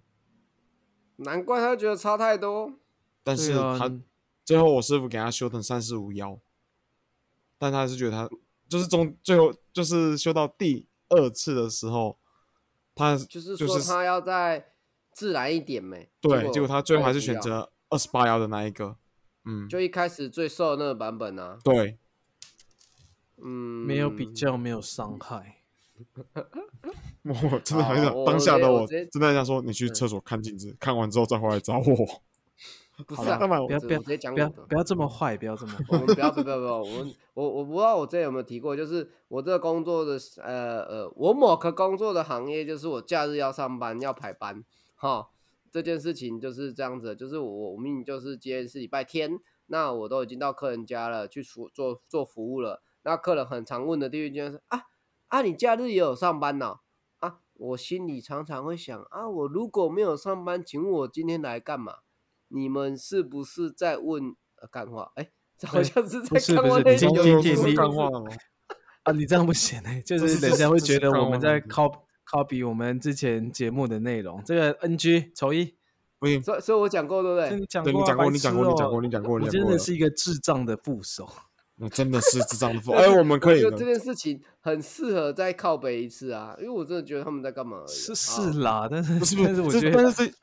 [1.16, 2.74] 难怪他觉得差太多。
[3.24, 3.90] 但是他、
[4.44, 6.38] 最后我师傅给他修成三十五腰，
[7.58, 8.30] 但他还是觉得他
[8.68, 12.18] 就是中最后就是修到第二次的时候，
[13.02, 14.74] 他就是说他要再
[15.12, 16.10] 自然一点没？
[16.22, 18.96] 对，结果他最后还是选，择二十八幺的那一个，
[19.46, 21.58] 嗯，就一开始最瘦的那个版本啊。
[21.64, 21.98] 对，
[23.38, 25.58] 嗯，没有比较，没有伤害。
[27.24, 32.22] 我真的很想当下的我真的很想说，你去嗯厕所看镜子，看完之后再回来找我。
[33.10, 34.62] 好不是不要不要我直接讲不要我的。
[34.64, 35.98] 不要这么坏，不要这么 我。
[35.98, 44.64] 们不要不要不要，我们我我不知道我之前有没有提过，就是我这个工作的呃呃，我某个工作的行业就是我假日要上班要排班，
[44.96, 45.28] 哈，
[45.72, 54.84] 这件事情就是这样子，就是我我明明就是今天是礼拜天，那我都已经到客人家了去服做做服务了，那客人很常问的第一件事啊
[55.28, 57.40] 啊，你假日也有上班呢、啊？
[57.54, 61.98] 我心里常常会想啊，我如果没有上班，请问我今天来干嘛？
[62.54, 65.12] 你们是不是在问呃干话？
[65.16, 68.28] 哎，这好哎像是不在看是不是你我那种听听听干话哦。
[69.04, 74.42] 啊，你这样不行哎、就这是是人家会觉得我们在 copy copy 我们之前节目的内容。
[74.46, 75.74] 这个 NG 丑一，
[76.20, 77.50] 不行，所以所以我讲过对不对？
[77.50, 81.28] 这你讲对你讲过你讲过你讲过你讲过你你真的是一个智障的副手。
[81.80, 82.92] 我真的是智障的富。
[82.94, 87.92] 哎，我们可以这件事情很适合再靠北一次啊，因为我真的觉得他们在干嘛而已啊？
[87.92, 90.34] 是啊是啦，但是不是不是，但是我觉得但是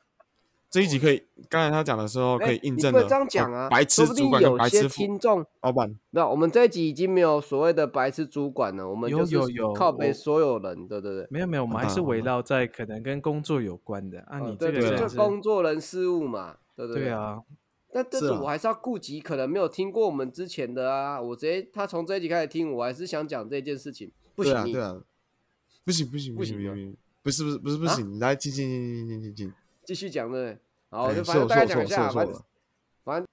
[0.69, 11.27] 这这一集可以，刚才他讲的时候可哎以印证的你不能这样讲啊，白痴说不定主管跟有些白痴听众，老板，那我们这一集已经没有所谓的白痴主管了，我们有就是有有靠北我所有人，对对对。
[11.31, 14.39] 没有没有，我们还是围绕在可能跟工作有关的啊。
[14.39, 17.09] 呃你对对就这个真的是工作人事物嘛，对对对。
[17.09, 17.39] 啊，
[17.91, 24.53] 但但是我还是要顾及可能没有听过我们之前的啊，我直接他从这一集开始听，我还是想讲这件事情，不行
[25.83, 29.53] 不行不行不不行不行，不是不是不是不啊行，你来进进进进进进进，
[29.89, 30.59] 继续讲对不对？
[30.91, 32.45] 好，哎就反正大概是我是我讲一下，反正是我了，
[33.03, 33.27] 反正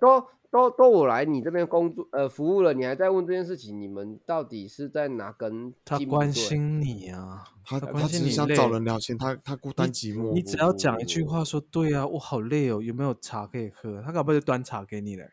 [0.00, 14.02] 都都都我来你这边工作呃服务了，你还在问这件事情，你们到底是在哪根他关心你啊，他他只是想心你累找人聊天，他他孤单寂寞，你只要讲一句话说对啊，我好累哦，有没有茶可以喝？
[14.02, 15.24] 他搞不好就端茶给你了。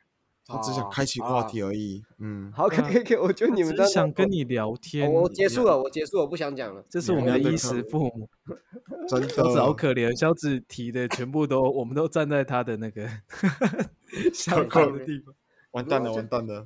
[0.47, 5.11] 他只想开启话题而已，嗯，好， 可以可以可，我觉得你们只想跟你聊天。
[5.11, 6.83] 我我结束了，我结束了，我不想讲了。
[6.89, 8.29] 这是我们的衣食父母。
[9.09, 13.05] 真 的，小子好可怜，小子提的全部都，我们都站在他的那个
[14.33, 15.35] 下可方的地方。
[15.71, 16.65] 完蛋了完蛋了，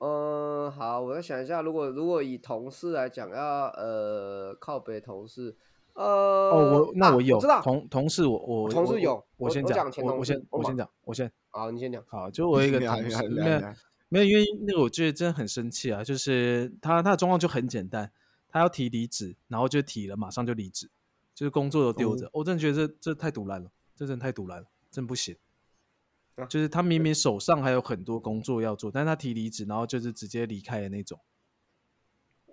[0.00, 5.54] 嗯，好，我要想一下，如果如果以同事来讲，要呃靠北同事，
[5.94, 12.02] 呃哦，我那啊我有知道，同同事，我我我同事有我先讲讲前同我我先我先讲，我先好，你先讲。
[12.06, 13.60] 好，就我一个 同事，没有
[14.08, 18.10] 没有，因为那个我觉得真的很生气啊，就是他他的状况就很简单，
[18.48, 20.88] 他要提离职，然后就提了，马上就离职，
[21.34, 25.36] 就是工作都丢着，我真的觉得这这太堵烂了，这真的太堵烂了，真不行。
[26.36, 31.18] 啊就是他明明手上还有很多工作要做，但是他提离职，然后就是直接离开的那种。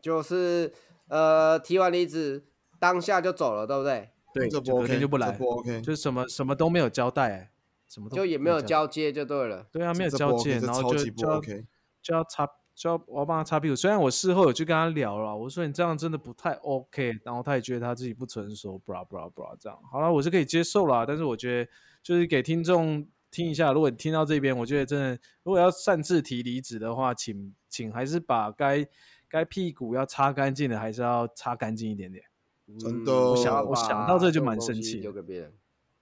[0.02, 0.74] 就是
[1.08, 2.44] 呃提完离职，
[2.80, 4.10] 当下就走了，对不对？
[4.34, 5.38] 对，就隔天就不来，
[5.84, 7.50] 就是什么什么都没有交代、欸，
[7.88, 8.88] 什么都就也没有交。
[8.88, 9.68] 接就对了。
[9.72, 11.66] 对啊，没有交接，然后就就要 OK
[12.02, 13.76] 就要擦，就要我要帮他擦屁股。
[13.76, 19.80] 虽然我事后有去跟他聊了，我说你这样真的不太 OK，然后他也觉得他自己不成熟，blah blah blah 这样。
[19.92, 21.72] 好了，我是可以接受啦，但是我觉得
[22.04, 28.88] 就是给听众听一下，如果你听到这边，我觉得真的，如果要擅自提离职的话，请请还是把该
[29.28, 32.24] 该屁股要擦干净的，还是要擦干净一点点。
[32.80, 35.54] 真嗯的我想我想到这就蛮生气留给别人。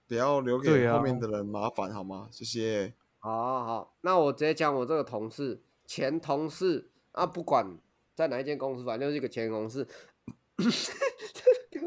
[0.06, 2.28] 不要留给后面的人麻烦好吗？
[2.30, 2.94] 谢谢。
[3.18, 7.78] 好好好，那我直接讲我这个同事，前同事啊，不管
[8.14, 9.86] 在哪一间公司，反正就是一个前同事。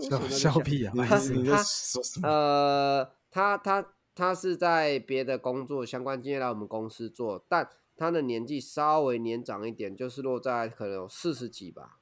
[0.01, 0.93] 笑笑屁啊！
[1.07, 2.27] 他说什么？
[2.27, 11.97] 呃，他他他是在别的工作相关经验来我们公司做，但他的年纪稍微年长一点，就是落在可能有四十几吧。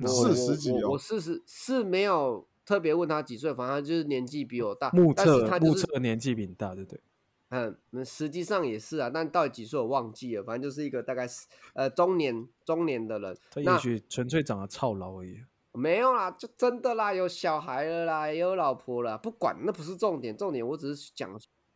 [0.00, 4.90] 我40几哦我我我四十是没有特别问他几岁，反正就是年纪比我大。
[4.90, 7.00] 目测目他就是测年纪比你大，对不对？
[7.50, 13.36] 嗯，那实际上也是啊，但到底几岁我忘记了，反正就是一个大概是呃中年中年的人。
[13.50, 15.38] 他也许纯粹长得操劳而已。
[15.72, 21.28] 没有啦，就真的啦，有小孩了啦，也有老婆了，不管那不是重点，重点我只是讲，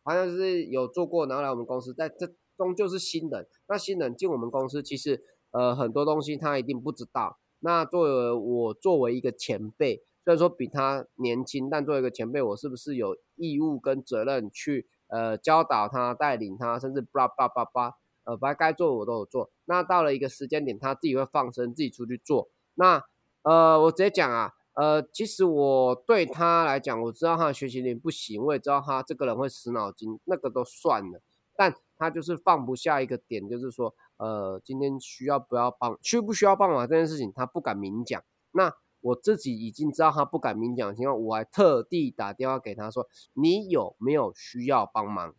[0.03, 3.45] 好像是有做过，然后来我们公司，但这终究是新人。
[3.67, 7.39] 那新人进我们公司，其实呃很多东西他一定不知道。
[7.59, 19.51] 那作为我作为一个前辈，虽然说比他年轻，但作为一个前辈，我是不是有义务跟责任去呃教导他、带领他，甚至叭叭叭叭，呃，把该做我都有做。
[19.65, 22.49] 那到了一个时间点，他自己会放生，自己出去做。
[22.73, 23.03] 那
[23.43, 31.21] 呃，我直接讲啊，呃，其实我对他来讲，我知道他的学习力不行，我也知道他这个人会死脑筋，那个都算了，
[31.55, 38.23] 但他就是放不下一个点，就是说，呃，今天需要不要帮，需不需要帮忙这件事情，他不敢明讲。
[38.51, 45.35] 那我自己已经知道他不敢明讲的情况，我还特地打电话给他说，你有没有需要帮忙？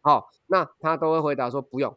[0.00, 1.96] 好，那他都会回答说不用，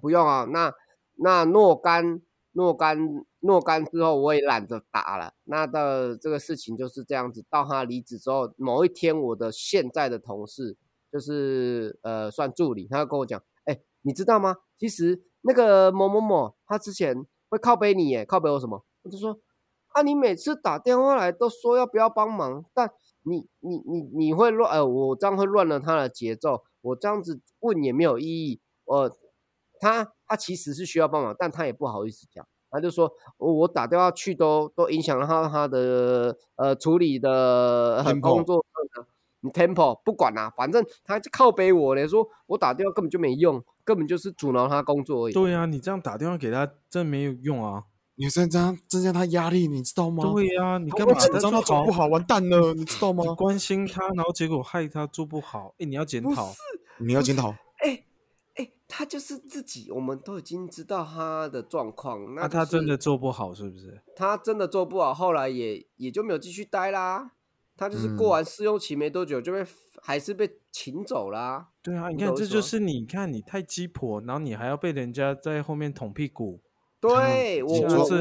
[0.00, 0.44] 不用啊。
[0.50, 0.74] 那
[1.14, 5.34] 那若干若干若干之后，我也懒得打了。
[5.44, 7.44] 那的这个事情就是这样子。
[7.48, 10.76] 到他离职之后，某一天，我的现在的同事
[11.12, 14.56] 就是呃算助理，他就跟我讲，哎，你知道吗？
[14.76, 18.84] 其实那个某某某，他之前会靠背你，耶，靠背我什么？
[19.02, 19.38] 我就说
[19.96, 22.90] 啊，你每次打电话来都说要不要帮忙，但
[23.22, 26.64] 你你你你会乱，呃，我这样会乱了他的节奏。
[26.82, 28.60] 我这样子问也没有意义。
[28.84, 29.10] 呃，
[29.80, 32.46] 他他其实是需要帮忙，但他也不好意思讲。
[32.70, 38.62] 他就说，我打电话去都都影响了他他的呃处理的工作。
[39.40, 45.32] 你 Temple 不管啦，反正他就靠背我嘞，说我打电话根本就没用，根本就是阻挠他工作而已。
[45.32, 47.84] 对呀，你这样打电话给他真没有用啊！
[48.18, 50.24] 你增加增加他压力，你知道吗？
[50.32, 53.34] 对呀，你干嘛紧张他做不好，完蛋了，你知道吗？
[53.34, 55.74] 关心他，然后结果害他做不好。
[55.78, 56.52] 哎，你要检讨，
[56.98, 57.50] 你要检讨。
[57.84, 58.04] 哎
[58.54, 62.34] 哎，他就是自己，我们都已经知道他的状况。
[62.34, 64.00] 那他真的做不好是不是？
[64.16, 67.32] 他真的做不好，后来也也就没有继续待啦。
[67.76, 69.62] 他就是过完试用期没多久就被
[70.00, 71.68] 还是被请走啦。
[71.82, 76.62] 对啊，你看这就是你看你太鸡婆，然后你还要被人家在后面捅屁股。
[77.00, 78.20] 对，我就是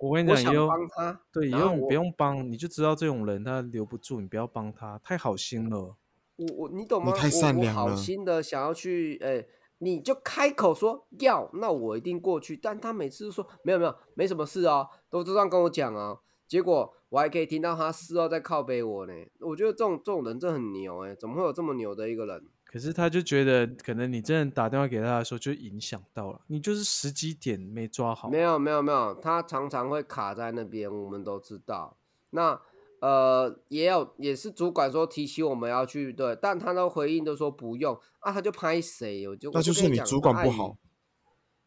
[0.00, 5.96] 我跟你讲，以后帮他，对，以后你不用帮，你就知道这种人他留不住，你不要帮他，太好心了。
[6.36, 7.12] 我我你懂吗？
[7.12, 7.90] 你太善良了。
[7.90, 9.44] 好心的想要去，哎，
[9.78, 12.56] 你就开口说要，那我一定过去。
[12.56, 16.16] 但他每次都说没有没有，没什么事哦，都这样跟我讲啊。
[16.48, 19.12] 结果我还可以听到他事后在靠背我呢。
[19.40, 22.42] 我觉得这种这种人真的很牛哎，怎么会有这么牛的一个人？
[22.72, 28.30] 可是他就觉得，可能你真的打电话给他的时候，就影响到了你，就是时机点没抓好。
[28.30, 31.98] 没有没有没有，他常常会卡在那边，我们都知道。
[32.30, 32.58] 那
[33.00, 40.78] 呃，也有也是主管说提醒我们要去对，但他的回应都说不用啊，他就拍谁，我就那就是你主管不好，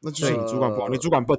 [0.02, 1.38] 那就是你主管不好，你主管笨。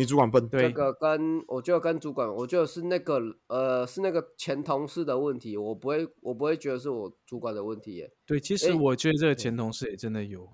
[0.00, 8.10] 你主管笨，对这个跟我就跟主管，我觉得是那个呃，是那个前同事的问题，我不会，我不会觉得是我主管的问题耶。
[8.24, 10.46] 对，其实我觉得这个前同事也真的有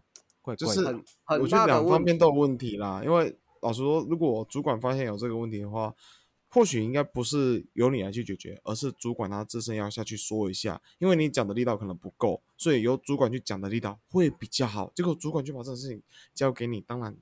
[0.42, 0.80] 怪怪，就是
[1.40, 3.00] 我觉得两方面都有问题啦。
[3.04, 5.94] 因为老实说，如果主管发现有这个问题的话，
[6.48, 14.90] 或许应该不是由你来去解决，而是主管他自身要下去说一下，因为你讲的力道可能不够，所以由主管去讲的力道会比较好。
[14.92, 16.02] 结果主管就把这个事情
[16.34, 17.16] 交给你，当然。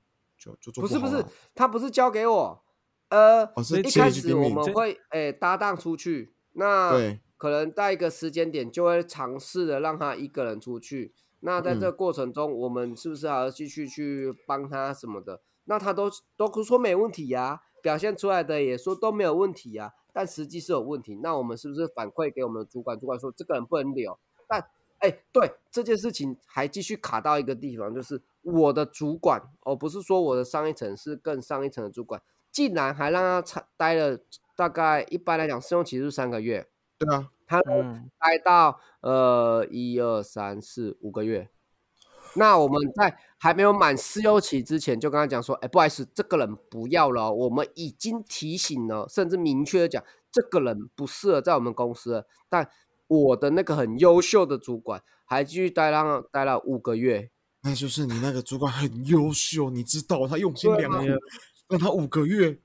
[0.75, 2.63] 不是不是，他不是交给我，
[3.09, 3.43] 呃，
[3.83, 6.91] 一开始我们会诶搭档出去，那
[7.37, 15.41] 可能在一个时间点就会尝试的让他一个人出去，那在这个过程中，我们是不是还要继续去帮他什么的？
[15.65, 22.99] 那他都都说没问题呀，表现出来的也说都没有问题呀，但实际是有问题，那我们是不是反馈给我们的主管？
[22.99, 24.65] 主管说这个人不能留，但。
[24.99, 34.19] 哎，对这件事情还继续卡到一个地方，就是我的主管，哦，不是说我的上一层，是更上一层的主管，竟然还让他待了
[34.55, 41.49] 大概一般来讲试用期是三个月，对啊，他待到呃一二三四五个月，
[42.35, 52.69] 那我们在还没有满试用期之前就跟他讲说，哎，不好意思，这个人不要了，我们已经提醒了，甚至明确的讲，这个人不适合在我们公司了，但。
[53.07, 57.29] 我的那个很优秀的主管还继续待了待了五个月，
[57.65, 61.05] 那就是你那个主管很优秀，你知道他用心良苦，
[61.67, 62.59] 让他五个月，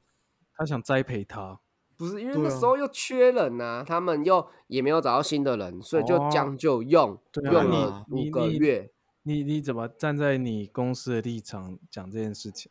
[0.55, 1.59] 他想栽培他，
[1.97, 7.19] 不是因为那时候又缺人呐，他们又也没有找到新的人，所以就将就用
[7.51, 8.93] 用了五个月。
[9.23, 12.71] 你你怎么站在你公司的立场讲这件事情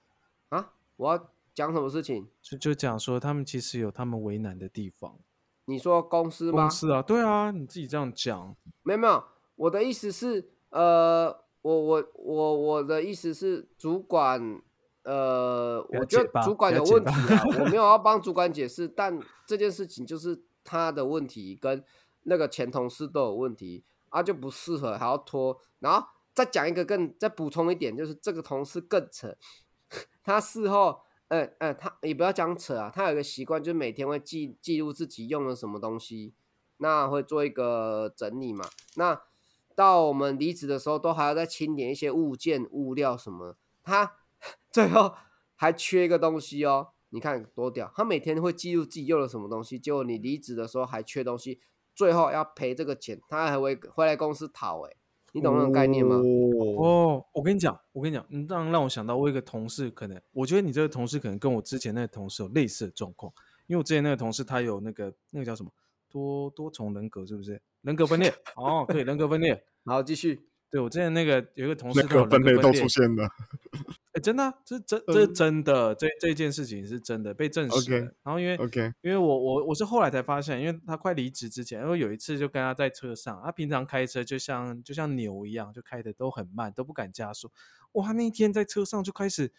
[0.49, 0.73] 啊？
[0.97, 2.27] 我要讲什么事情？
[2.41, 5.17] 就就讲说他们其实有他们为难的地方。
[5.65, 6.63] 你说公司吗？
[6.63, 9.23] 公司啊，对啊，你自己这样讲，没有没有，
[9.55, 14.61] 我的意思是，呃，我我我我的意思是，主管，
[15.03, 21.83] 呃，我觉得主管有问题啊，我没有要 帮主管解释，但这件事情就是他的问题，跟
[22.23, 29.35] 那个前同事都有问题，啊，就不适合，还要拖，然后再讲一个更，再补充一点，就是这个同事更扯，
[30.23, 31.01] 他事后。
[31.29, 36.33] 呃呃，他也不要讲扯啊，他有一个习惯，就是每天会记记录自己用了什么东西，
[36.77, 38.65] 那会做一个整理嘛。
[38.95, 39.21] 那
[39.79, 43.55] 到我们离职的时候，都还要再清点一些物件、物料什么。
[43.81, 44.17] 他
[44.69, 45.13] 最后
[45.55, 47.89] 还缺一个东西哦，你看多屌！
[47.95, 51.61] 他每天会记录自己用了什么东西，结果你离职的时候还缺东西，
[51.95, 54.91] 最后要赔这个钱，他还会回来公司讨哎。
[55.31, 56.17] 你懂那种概念吗？
[56.77, 63.31] 哦，我跟你讲，我跟你讲，你这样让我想到，我一个同事，可能我觉得你这个同事可能跟我之前那个同事有类似的状况，
[63.67, 65.71] 因为我之前那个同事他有那个那个叫什么
[66.09, 67.61] 多多重人格，是不是？
[67.81, 68.33] 人格分裂？
[68.55, 69.63] 哦，对，人格分裂。
[69.85, 70.45] 好，继续。
[70.71, 73.27] 对我之前那个有一个同事，那个分类都出现了。
[74.13, 77.91] 哎，真的，这真 这是真的，这这件事情是真的被证实。
[78.21, 87.51] 然后因为 OK，因为我我我是后来才发现，因为他快离职之前，因为有一次就跟他在车上，他平常开车就像就像牛一样，就开的都很慢，都不敢加速。
[87.93, 89.51] 哇，那一天在车上就开始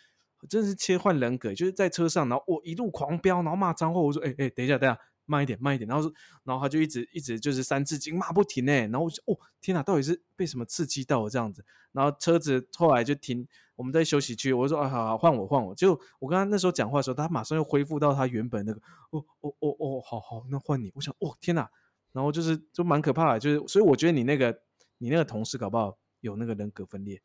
[0.48, 4.00] 真的是切换人格，就是在车上，然后我一路狂飙，然后骂脏话。
[4.00, 5.00] 我说，哎哎，等一下，等一下。
[5.31, 6.12] 慢一点，慢一点，然后说，
[6.43, 11.64] 然后他就一直一直就是三字经骂不停哎，然后我就哦天哪，到底是被什么刺激到这样子？
[11.93, 21.70] 然后车子后来就停，我们在休息区，我就说啊好好换我换我，就我跟他那时候讲话的时候，他马上又恢复到他原本那个哦哦哦哦，好好那换你，我想哦天哪，
[22.12, 24.61] 然后就是就蛮可怕的，就是所以我觉得你那个
[24.99, 27.22] 你那个同事搞不好有那个人格分裂，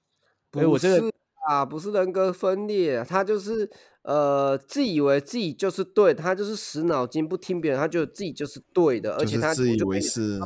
[0.53, 1.11] 所以我这个。
[1.47, 3.69] 啊，不是人格分裂，他就是
[4.03, 10.39] 呃，自以为自己就是对，他就是死脑筋不听别人，他觉得自己就是对的，而且他自以为是。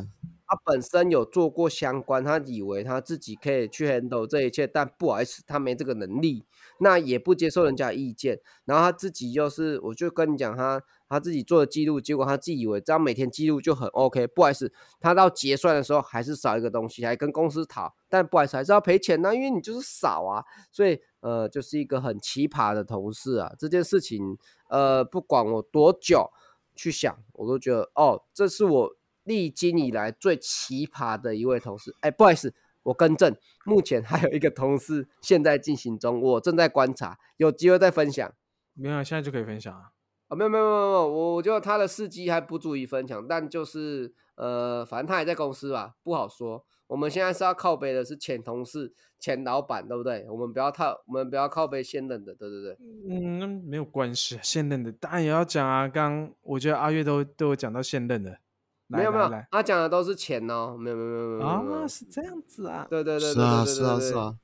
[0.52, 6.44] 他本身有做过相关，他以为他自己可以去 handle 这一切，但不好意思，他没这个能力，
[6.80, 20.42] 那也不接受人家意见，然后他自己就是，我就跟你讲，他他自己做的记录，结果他自己以为这样每天记录就很 OK，不好意思，他到结算的时候还是少一个东西，还跟公司讨，但不好意思，还是要赔钱呢，因为你就是少啊，
[20.72, 24.38] 所以呃，就是一个很奇葩的同事啊，这件事情
[24.70, 26.30] 呃，不管我多久
[26.74, 28.96] 去想，我都觉得哦，这是我。
[29.24, 32.52] 历经以来最奇葩的一位同事，哎，不好意思，
[32.82, 33.36] 我更正，
[33.66, 38.32] 目前还有一个同事现在进行中，我正在观察，有机会再分享。
[38.72, 39.92] 没有，现在就可以分享啊？
[40.30, 46.64] 啊，没有没有没有没有，我我觉得他的事迹还不足以分享，但就是呃，反正他也在公司吧，不好说。
[46.86, 50.26] 我们现在是要靠背的是前同事、前老板，对不对？
[50.30, 52.78] 我们不要靠，我们不要靠背现任的，对对对。
[53.08, 55.88] 嗯，没有关系，现任的当然也要讲啊。
[55.88, 58.38] 刚我觉得阿月都都有讲到现任的。
[58.88, 64.34] 没有没有，他讲的都是钱哦，没有没有没有没有啊，是这样子啊，对对对，是啊是啊是啊，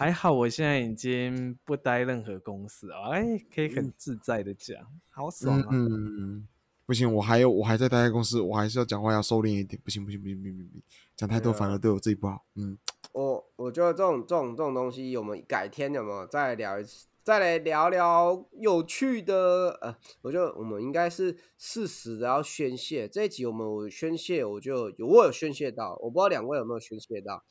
[0.00, 3.22] 还好我现在已经不待任何公司啊，哎，
[3.54, 4.78] 可以很自在的讲，
[5.10, 6.48] 好爽啊，嗯，
[6.86, 10.82] 不行，我还有我还在待在公司，我还是要讲话要收敛一点，不行不行不行不行不行，
[11.14, 12.78] 讲太多反而对我自己不好，嗯，
[13.12, 17.06] 我我觉得这种这种这种东西，我们改天有没有再聊一次？
[17.22, 23.06] 再来聊聊有趣的，呃，我觉得我们应该是适时的要宣泄。
[23.06, 27.44] 这一集我们宣泄，我就有我有宣泄到，我不知道两位有没有宣泄到。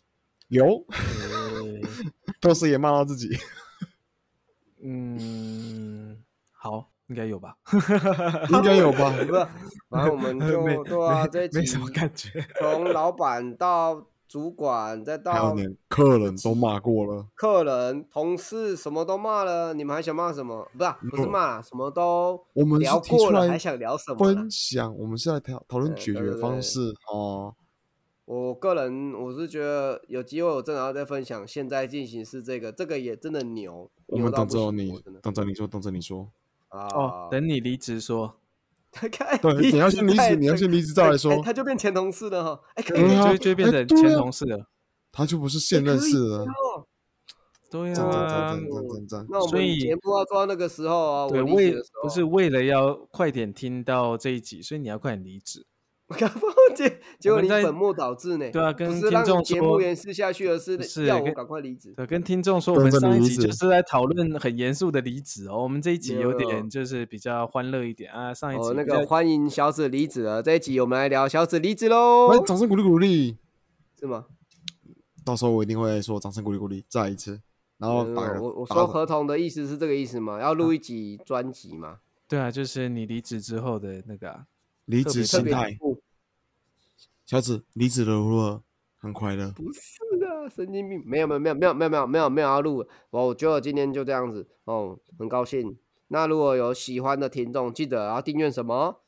[0.48, 0.84] 有，
[2.40, 3.30] 同时也骂到自己。
[4.82, 6.18] 嗯，
[6.52, 7.56] 好，应该有吧？
[8.50, 9.12] 应该有吧？
[9.12, 9.48] 不是，
[9.90, 14.06] 反正我们 就对啊，这一集没什么感觉，从老板到。
[14.30, 15.56] 主管再到
[15.88, 20.70] 客人都骂过了，客人、同事什么都骂了，你们还想骂什么？
[20.78, 24.20] 不是，不是骂，什么都我们聊过了，还想聊什么？
[24.20, 27.56] 分享，我们是在讨讨论解决方式哦。
[28.30, 33.90] 我个人我是觉得有机会我正好再分享，现在进行是这个，这个也真的牛。
[34.06, 36.30] 我们等着你，等着你说，等着你说
[36.68, 38.36] 啊，哦，等你离职说。
[39.42, 41.42] 对，你要先离职，你要先离职再来说。
[41.42, 44.64] 他就变前同事了哈，哎，可以，就就变成前同事了，
[45.12, 46.46] 他就不是现任事了。
[47.72, 48.56] 对啊，
[49.28, 51.74] 那我们节目要做到那个时候啊，对，为
[52.04, 55.66] 不是为了要快点听到这一集，所以你要快点离职。
[56.76, 58.50] 结结果你本末倒置呢？
[58.50, 61.94] 对啊，跟听众节目延续下去，而是要我赶快离职。
[61.96, 65.62] 对，跟听众说，我们上一集就是在讨论很严肃的离职哦。
[65.62, 68.34] 我们这一集有点就是比较欢乐一点啊。
[68.34, 72.32] 上一集那个欢迎小紫离职了，这一集我们来聊小紫离职喽。
[72.32, 73.38] 来，掌声鼓励鼓励，
[74.00, 74.26] 是吗？
[75.24, 77.40] 到时候我一定会说掌声鼓励鼓励，再一次。
[77.78, 80.42] 然后我我说合同的意思是这个意思吗？
[80.42, 82.00] 要录一集专辑吗？
[82.28, 84.46] 对啊，就是你离职之后的那个。
[84.86, 85.78] 离职心态，
[87.30, 88.64] 小紫离职了，如何？
[88.98, 89.52] 很快乐？
[89.52, 91.00] 不是的，神经病！
[91.06, 95.78] 没有没有没有没有没有没有没有没有要录，我觉得今天就这样子哦，很高兴。
[96.08, 99.04] 那如果有喜欢的听众，记得要订阅什么？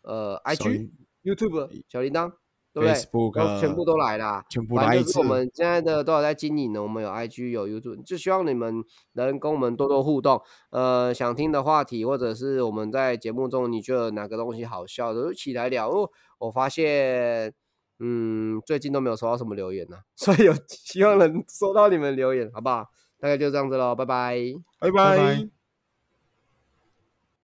[0.00, 0.88] 呃，IG、
[1.22, 2.32] YouTube、小铃铛。
[2.80, 5.24] 对不对 Facebook 都全部都来啦，全部来一次反正就是我。
[5.24, 10.40] 们现在的都有在经营呢，我们有 IG 有 YouTube，就希望你们能跟我们多多互动。
[10.70, 15.88] 呃，想听的话题，或者是我们在节目中你觉得哪个东西好笑的，就一起来聊。
[15.88, 17.52] 哦，我发现，
[17.98, 22.84] 嗯，最近都没有收到什么留言呢、 所以有希望能收到你们留言，好不好？
[23.20, 24.36] 大概就这样子喽，拜拜。
[24.78, 25.57] 拜拜拜